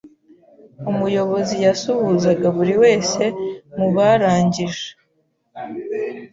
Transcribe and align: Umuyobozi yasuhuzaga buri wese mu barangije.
Umuyobozi 0.91 1.55
yasuhuzaga 1.65 2.47
buri 2.57 2.73
wese 2.83 3.23
mu 3.77 3.87
barangije. 3.95 4.87